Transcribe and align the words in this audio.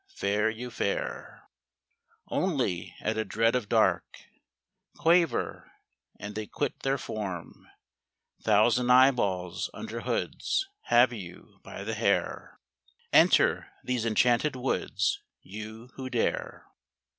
Fair 0.15 0.49
you 0.49 0.71
fare. 0.71 1.43
Only 2.27 2.95
at 3.01 3.19
a 3.19 3.23
dread 3.23 3.53
of 3.55 3.69
dark 3.69 4.23
Quaver, 4.97 5.73
and 6.19 6.33
they 6.33 6.47
quit 6.47 6.79
their 6.79 6.97
form: 6.97 7.69
Thousand 8.41 8.89
eyeballs 8.89 9.69
under 9.75 10.01
hoods 10.01 10.67
Have 10.85 11.13
you 11.13 11.59
by 11.61 11.83
the 11.83 11.93
hair. 11.93 12.59
Enter 13.13 13.71
these 13.83 14.03
enchanted 14.03 14.55
woods, 14.55 15.21
You 15.43 15.89
who 15.93 16.09
dare. 16.09 16.65